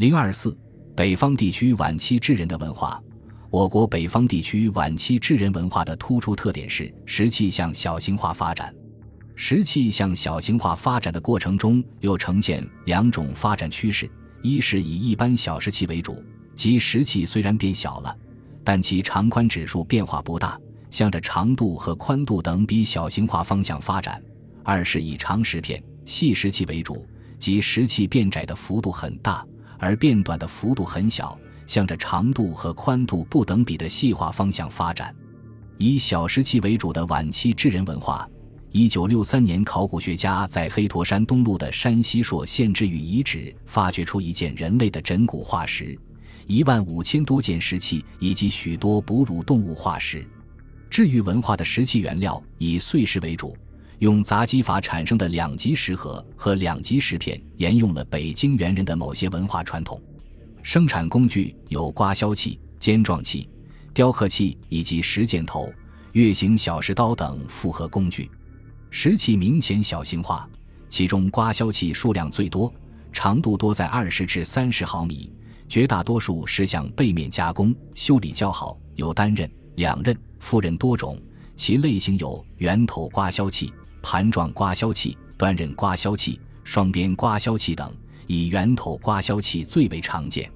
[0.00, 0.56] 零二四，
[0.96, 2.98] 北方地区晚期智人的文化。
[3.50, 8.74] 我国北方地区晚期智人文化的突出特点是石器向小型化发展。
[9.36, 14.10] 石器向小型化发展的过程中，又呈现两种发展趋势：
[14.40, 16.24] 一是以一般小石器为主，
[16.56, 18.16] 即石器虽然变小了，
[18.64, 20.58] 但其长宽指数变化不大，
[20.88, 24.18] 向着长度和宽度等比小型化方向发展；
[24.64, 27.06] 二是以长石片、细石器为主，
[27.38, 29.46] 即石器变窄的幅度很大，
[29.80, 31.36] 而变短的幅度很小。
[31.66, 35.14] 向着长度和宽度不等比的细化方向发展，
[35.78, 38.28] 以小石器为主的晚期智人文化。
[38.72, 45.96] 一九六三年，考古学家在黑驼山东麓的山西朔县治宇遗址发掘出一件人类的枕骨化石，
[46.48, 50.26] 一万五千多件石器以及许多哺乳动物化石。
[50.90, 53.56] 治玉文化的石器原料以碎石为主，
[54.00, 60.00] 用杂基法产生的两级石盒和两级石片，沿用了北京猿人的某些文化传统。
[60.62, 63.46] 生产工具有刮削器、尖状器、
[63.92, 65.70] 雕刻器以及石箭头、
[66.12, 68.30] 月形小石刀等复合工具。
[68.88, 70.48] 石器明显小型化，
[70.88, 72.72] 其中刮削器数量最多，
[73.12, 75.30] 长度多在二十至三十毫米，
[75.68, 81.20] 绝大多数是向背面加工修理较好，有单刃、两刃、复刃多种。
[81.54, 83.70] 其类型有圆头刮削器、
[84.02, 87.92] 盘状刮削器、端刃刮削器、双边刮削器等。
[88.26, 90.48] 以圆头刮削器最为常见，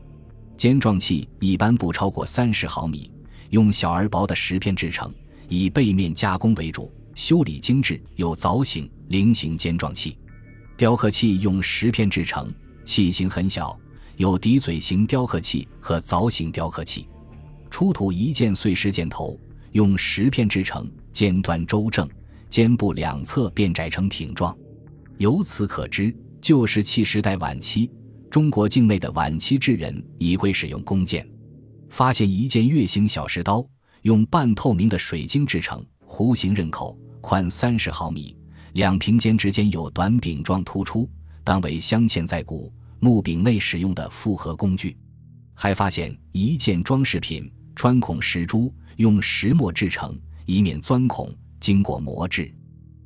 [0.56, 3.10] 尖状器一般不超过三十毫米，
[3.50, 5.12] 用小而薄的石片制成，
[5.48, 10.16] 以背面加工为主，修理精致，有凿形、菱形尖状器。
[10.76, 12.48] 雕刻器用石片制成，
[12.84, 13.76] 器型很小，
[14.18, 17.08] 有笛嘴形雕刻器和凿形雕刻器。
[17.70, 19.36] 出土一件碎石箭头，
[19.72, 22.08] 用石片制成，尖端周正，
[22.54, 24.56] 肩部两侧变窄成挺状。
[25.18, 26.16] 由此可知。
[26.40, 27.90] 旧石器时代晚期，
[28.30, 31.28] 中国境内的晚期智人已会使用弓箭。
[31.88, 33.66] 发现一件月形小石刀，
[34.02, 38.36] 用半透明的水晶制成，弧形刃口，宽三十毫米，
[38.74, 41.10] 两平尖之间有短柄状突出，
[41.42, 44.96] 当为镶嵌在骨木柄内使用的复合工具。
[45.54, 50.16] 还发现一件装饰品，穿孔石珠，用石墨制成，
[50.46, 51.28] 以免钻孔，
[51.64, 52.54] 经过磨制。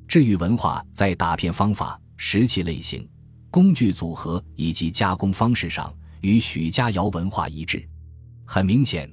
[0.08, 3.08] 治愈文化在打片方法、石器类型。
[3.52, 7.88] 工具组合以及加工方式上与许家窑文化一致，
[8.44, 9.08] 很明显，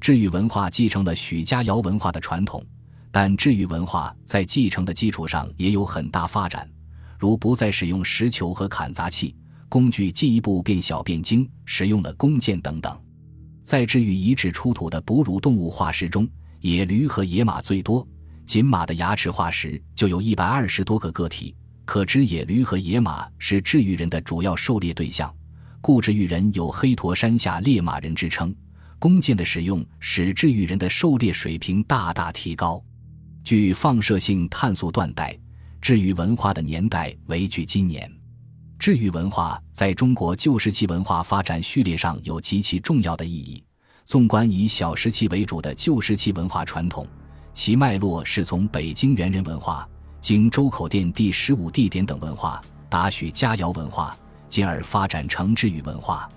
[0.00, 2.64] 治愈文化继承了许家窑文化的传统，
[3.10, 6.70] 但治愈文化在继承的基础上也有很大发展，
[7.18, 9.34] 如不再使用石球和砍砸器，
[9.68, 12.96] 工具进一步变小变精，使用了弓箭等等。
[13.64, 16.28] 在治愈遗址出土的哺乳动物化石中，
[16.60, 18.06] 野驴和野马最多，
[18.46, 21.54] 仅马的牙齿化石就有一百二十多个个体。
[21.84, 25.30] 可知野驴和野马是治愈人的主要狩猎对象，
[25.80, 28.54] 故治愈人有“黑驼山下猎马人”之称。
[28.98, 32.82] 弓箭的使用使治愈人的狩猎水平大大提高。
[33.42, 35.38] 据放射性碳素断代，
[35.82, 38.10] 治愈文化的年代为距今年。
[38.78, 43.62] 治愈文化在中国旧石器文化发展序列上有极其重要的意义。
[44.06, 47.06] 纵观以小石器为主的旧石器文化传统，
[47.54, 49.88] 其脉络是从北京猿人文化。
[50.20, 54.16] 经周口店第十五地点等文化达许家窑文化，
[54.48, 56.28] 进而发展成治愈文化。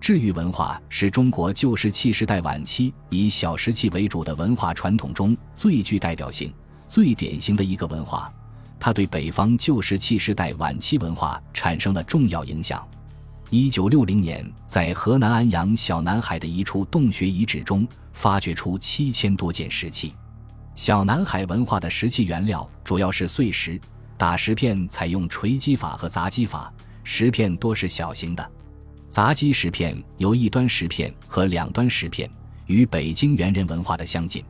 [0.00, 6.52] 治愈文化是中国旧石器时代晚期以小石器为主的文化传统中最具代表性、
[6.88, 8.32] 最典型的一个文化。
[8.78, 12.86] 它对北方旧石器时代晚期文化产生了重要影响。
[13.50, 20.14] 一九六零年，在河南安阳小南海的一处洞穴遗址中，发掘出七千多件石器。
[20.74, 23.78] 小南海文化的石器原料主要是碎石，
[24.16, 26.72] 打石片采用锤击法和砸击法，
[27.04, 28.50] 石片多是小型的。
[29.08, 32.28] 砸击石片由一端石片和两端石片，
[32.66, 34.42] 与北京猿人文化的相近。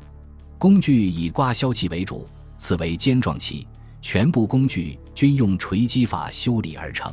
[0.59, 3.67] 工具以刮削器为主，此为尖状器，
[4.01, 7.13] 全部工具均用锤击法修理而成。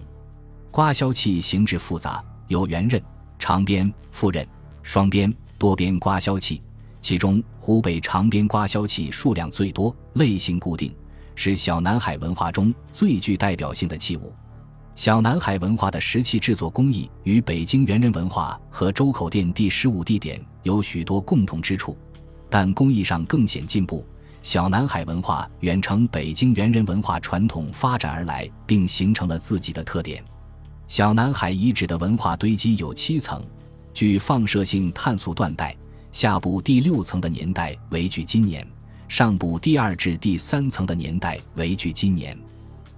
[0.70, 3.02] 刮削器形制复杂，有圆刃、
[3.40, 4.48] 长边、复刃、
[4.84, 6.62] 双边、多边刮削器。
[7.10, 10.96] 其中，湖北长边刮削器数量最多，类型固定，
[11.34, 14.32] 是小南海文化中最具代表性的器物。
[14.94, 21.98] 小南海文化的石器制作工艺与北京猿人文化和周口店第十五地点有许多共同之处，
[22.48, 24.06] 但工艺上更显进步。
[24.44, 30.24] 小南海文化远承北京猿人文化传统发展而来，并形成了自己的特点。
[30.86, 33.44] 小南海遗址的文化堆积有七层，
[33.96, 35.76] 据放射性碳素断代。
[36.12, 38.66] 下部第六层的年代为距今年，
[39.08, 42.38] 上部第二至第三层的年代为距今年。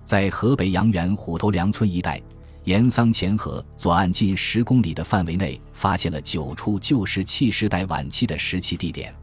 [0.05, 2.21] 在河北阳原虎头梁村一带，
[2.63, 9.13] 岩桑前河左岸近十公里的范围内发现了九处旧石器时代晚期的石器地点，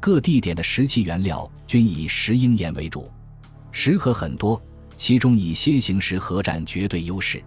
[0.00, 3.10] 各地点的石器原料均以石英岩为主，
[3.70, 4.60] 石核很多，
[4.96, 7.42] 其中以楔形石核占绝对优势。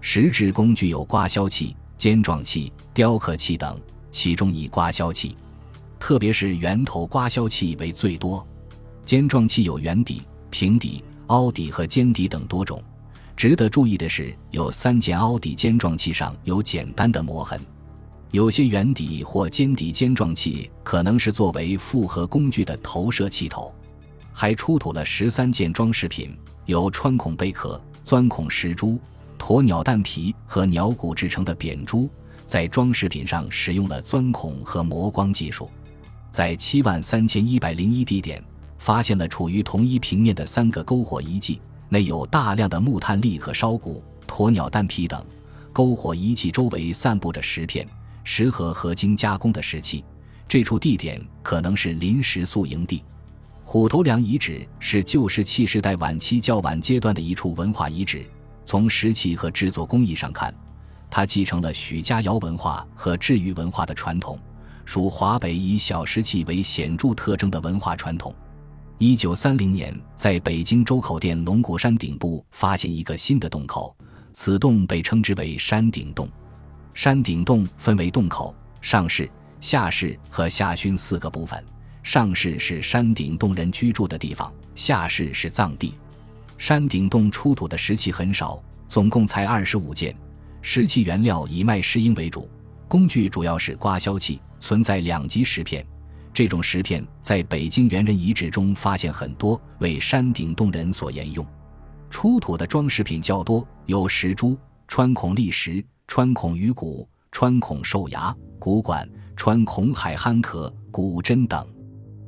[0.00, 3.78] 石制工具有刮削器、尖状器、雕刻器等，
[4.10, 5.36] 其中以刮削器，
[5.98, 8.46] 特别是圆头刮削器为最多。
[9.04, 12.82] 尖状器有圆底、平底、凹底和尖底等多种。
[13.36, 17.58] 值得注意的是，有三件凹底尖状器上有简单的磨痕，
[18.32, 23.72] 有些圆底或尖底尖状器可能是作为复合工具的投射器头。
[24.32, 26.36] 还出土了十三件装饰品，
[26.66, 28.98] 有穿孔贝壳、钻孔石珠、
[29.38, 32.08] 鸵鸟蛋皮和鸟骨制成的扁珠，
[32.50, 35.70] 在装饰品上使用了钻孔和磨光技术。
[36.32, 38.42] 在七万三千一百零一地点，
[38.76, 41.60] 发现了处于同一平面的三个篝火遗迹。
[41.88, 45.24] 内有大量的木炭粒和烧骨、鸵鸟蛋皮等，
[45.72, 47.86] 篝火遗迹周围散布着石片、
[48.24, 50.04] 石盒和经加工的石器。
[50.48, 53.04] 这处地点可能是临时宿营地。
[53.64, 58.26] 虎头梁遗址是旧石器时代晚期较晚阶段的一处文化遗址。
[58.64, 60.52] 从石器和制作工艺上看，
[61.10, 64.38] 它继承了许家窑文化和治愈文化的传统，
[64.84, 68.34] 属华北以小石器为显著特征的文化传统。
[68.98, 73.96] 一九三零年，在北京周口店龙骨山顶部发现一个新的洞口，
[74.32, 76.28] 此洞被称之为山顶洞。
[76.94, 79.28] 山顶洞分为洞口、上室、
[79.60, 81.62] 下室和下熏四个部分。
[82.02, 85.94] 上室是山顶洞人居住的地方，下室是葬地。
[86.58, 90.14] 山顶洞出土的石器很少，总共才二十五件。
[90.62, 92.48] 石器原料以麦石英为主，
[92.86, 95.84] 工具主要是刮削器，存在两级石片。
[96.32, 101.44] 这种石片在北京猿人遗址中发现很多，为山顶洞人所沿用。
[102.08, 111.66] 出土的装饰品较多，有石珠、穿孔砾石、穿孔鱼骨、穿孔兽牙、骨管、穿孔海憨壳、骨针等。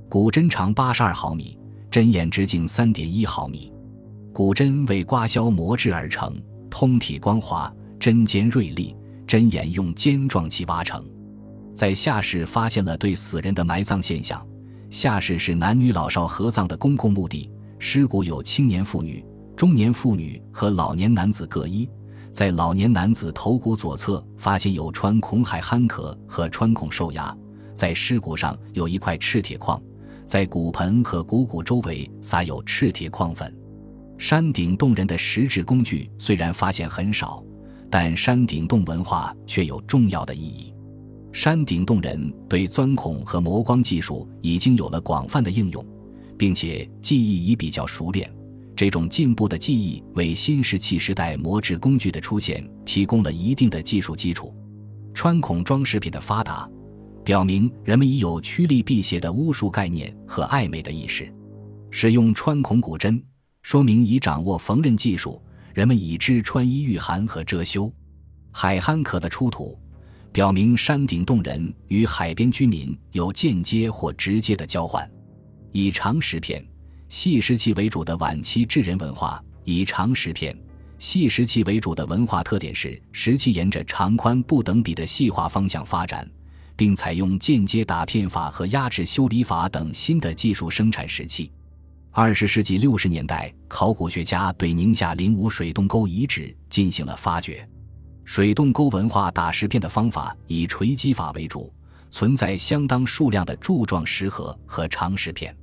[0.08, 1.58] 骨针长八十二毫米，
[1.90, 3.73] 针眼直径三点一毫米。
[4.32, 6.35] 骨针为刮削磨制而成，
[6.70, 8.96] 通体光滑，针尖锐利，
[9.28, 11.08] 针眼用尖状器挖成。
[11.72, 14.44] 在下室发现了对死人的埋葬现象。
[14.90, 19.25] 下室是男女老少合葬的公共墓地，尸骨有青年妇女、
[19.56, 21.88] 中年妇女和老年男子各一。
[22.32, 27.32] 在老年男子头骨左侧发现有穿孔海憨壳和穿孔兽牙，
[27.72, 29.81] 在尸骨上有一块赤铁矿，
[30.26, 33.56] 在骨盆和股骨周围撒有赤铁矿粉。
[34.19, 37.40] 山顶洞人的石制工具虽然发现很少，
[37.93, 40.73] 但山顶洞文化却有重要的意义。
[41.31, 45.87] 山顶洞人对钻孔和磨光技术已经有了广泛的应用，
[46.39, 48.35] 并且技艺已比较熟练。
[48.75, 54.56] 这种进步的技艺为新石器时代磨制工具的出现提供了一定的技术基础。
[55.12, 56.67] 穿孔装饰品的发达，
[57.23, 61.31] 表明人们已有趋利避邪的巫术概念和爱美的意识。
[61.91, 63.23] 使用穿孔骨针，
[63.61, 65.38] 说明已掌握缝纫技术，
[65.75, 67.93] 人们已知穿衣御寒和遮羞。
[68.53, 69.79] 海憨壳的出土。
[70.33, 75.09] 表明山顶洞人与海边居民有间接或直接的交换。
[75.73, 76.67] 以长石片、
[77.11, 80.57] 细石器为主的晚期智人文化，以长石片、
[80.99, 86.27] 细石器为主的文化特点是石器沿着长宽不等比的细化方向发展，
[86.77, 91.52] 并采用间接打片法和压制修理法等新的技术生产石器。
[92.14, 97.66] 二十世纪六十年代，考古学家对宁夏灵武水洞沟遗址进行了发掘。
[98.23, 101.73] 水洞沟文化打石片的方法以锤击法为主，
[102.11, 105.57] 存在相当数量的柱状石盒和长石片。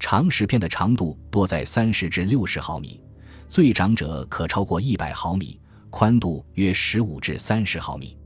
[0.00, 3.00] 长石片的长度多在三十至六十毫米，
[3.46, 5.60] 最长者可超过一百毫米，
[5.90, 8.18] 宽度约十五至三十毫米。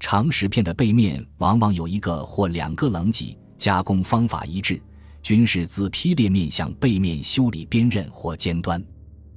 [0.00, 4.82] 长石片的背面往往有一个或两个棱脊，加工方法一致，
[5.24, 8.84] 均是自劈裂面向背面修理边刃或尖端。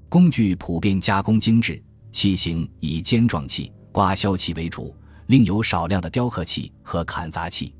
[0.09, 3.71] 工具普遍加工精致，器型以尖状器。
[3.93, 4.93] 刮削器为主，
[5.27, 7.73] 另有少量的雕刻器和砍砸器。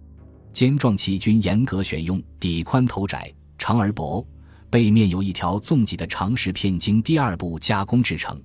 [0.53, 4.25] 尖状器均严格选用底宽头窄、长而薄，
[4.69, 8.41] 背面有一条纵脊的长石片，经第二步加工制成。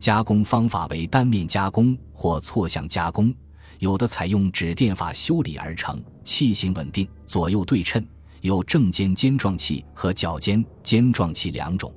[0.00, 3.32] 加工方法为单面加工或错向加工，
[3.78, 6.02] 有的采用指电法修理而成。
[6.24, 8.04] 器型稳定，左右对称，
[8.44, 11.90] 有正尖尖状器和角尖尖状器两种。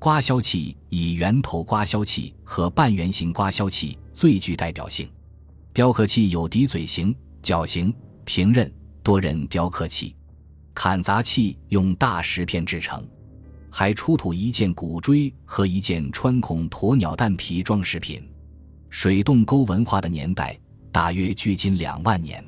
[0.00, 5.08] 刮削器以圆头刮削器和半圆形刮削器最具代表性。
[5.72, 8.70] 雕刻器有底嘴形、角形、平刃、
[9.04, 10.12] 多刃雕刻器。
[10.74, 13.06] 砍砸器用大石片制成。
[13.70, 18.28] 还出土一件骨锥和一件穿孔鸵鸟蛋皮装饰品。
[18.90, 20.58] 水洞沟文化的年代
[20.90, 22.44] 大约距今两万年。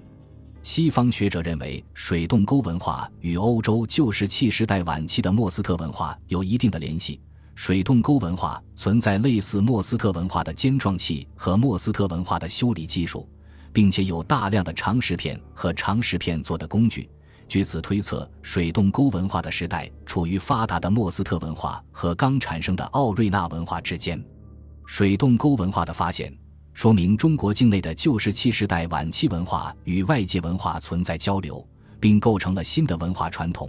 [0.68, 7.18] 西方学者认为，水洞沟文化与欧洲旧石器时代晚期的莫斯特文化有一定的联系。
[7.54, 13.26] 水洞沟文化存在类似莫斯特文化的尖状器和莫斯特文化的修理技术，
[13.72, 17.08] 并且有大量的长石片和长石片做的工具。
[17.48, 24.22] 据此推测，水洞沟文化的时代处于发达的莫斯特文化和刚产生的奥瑞纳文化之间。
[24.84, 26.30] 水洞沟文化的发现，
[26.78, 31.68] 说明中国境内的旧石器时代晚期文化与外界文化存在交流，
[31.98, 33.68] 并构成了新的文化传统，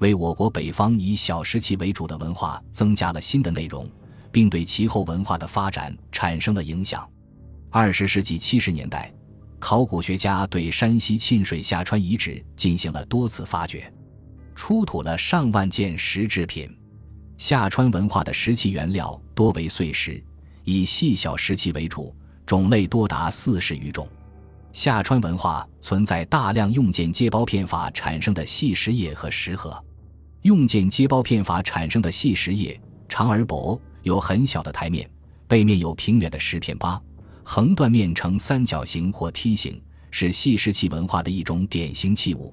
[0.00, 3.88] 为我国北方以小石器为主的文化增加了新的内容，
[4.30, 7.08] 并对其后文化的发展产生了影响。
[7.70, 9.10] 二十世纪七十年代。
[9.58, 13.90] 考古学家对山西沁水下川遗址进行了多次发掘，
[14.54, 16.70] 出土了上万件石制品。
[17.38, 20.22] 下川文化的石器原料多为碎石，
[20.64, 22.14] 以细小石器为主，
[22.50, 24.08] 种类多达四十余种。
[24.72, 29.80] 下川文化存在大量用件接包片法产生的细石叶和石核。
[30.42, 32.76] 用件接包片法产生的细石叶
[33.08, 35.08] 长而薄，有很小的台面，
[35.46, 37.00] 背面有平远的石片疤。
[37.44, 39.80] 横断面呈三角形或梯形，
[40.10, 42.52] 是细石器文化的一种典型器物。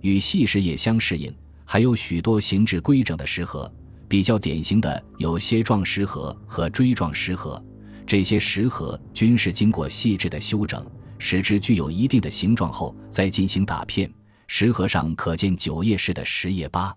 [0.00, 1.32] 与细石叶相适应，
[1.64, 3.72] 还有许多形制规整的石核。
[4.08, 7.62] 比较典型的有楔状石核和锥状石核。
[8.08, 10.82] 这些石盒均是经过细致的修整，
[11.18, 14.10] 使之具有一定的形状后再进行打片。
[14.46, 16.96] 石盒上可见九叶式的石叶疤。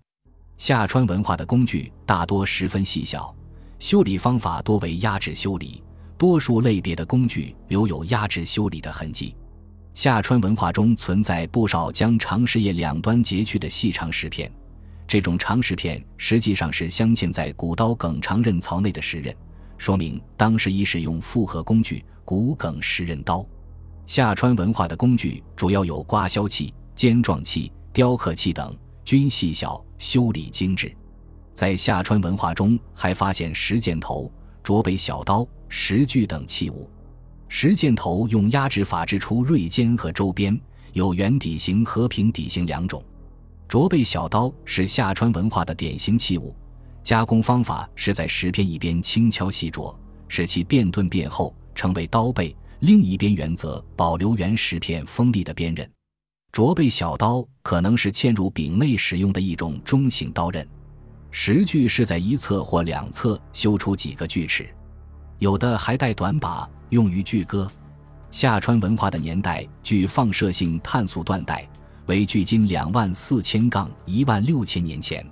[0.58, 3.36] 下川文化的工具大多十分细小，
[3.77, 5.84] 修理方法多为压制修理。
[6.18, 9.36] 多数类别的工具留有压制修理的痕迹。
[9.94, 14.50] 下川文化中存在不少将长石叶两端截去的细长石片，
[15.06, 19.36] 这种长石片实际上是镶嵌在骨刀梗长刃槽内的石刃，
[19.82, 23.44] 说明当时已使用复合工具骨梗石刃刀。
[24.06, 30.96] 下川文化的工具主要有刮削器、尖状器、雕刻器等，均细小，修理精致。
[31.52, 35.48] 在下川文化中还发现石箭头、卓北小刀。
[35.68, 36.88] 石锯等器物，
[37.48, 40.60] 石箭头用压制法制出锐尖和周边，
[40.94, 43.04] 有圆底形和平底形两种。
[43.68, 46.56] 卓背小刀是下川文化的典型器物，
[47.03, 49.96] 加工方法是在石片一边轻敲细琢，
[50.27, 55.89] 使其变钝变厚，成为刀背；另一边原则保留原石片锋利的边刃。
[56.51, 60.67] 卓背小刀可能是嵌入柄内使用的一种中型刀刃。
[61.31, 64.70] 石锯是在一侧或两侧修出几个锯齿。
[65.39, 67.72] 有的还带短把，用于锯割。
[68.29, 71.67] 下川文化的年代，据放射性碳素断代，
[72.05, 75.25] 为距今两万四千杠一万六千年前。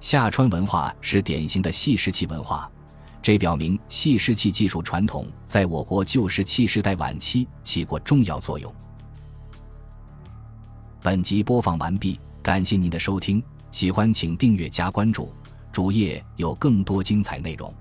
[0.00, 2.68] 夏川文化是典型的细石器文化，
[3.20, 8.74] 这表明细石器技术传统在我国旧石器时代晚期起过重要作用。
[11.02, 15.30] 本集播放完毕，感谢您的收听，喜欢请订阅加关注，
[15.70, 17.72] 主页有更多精彩内容。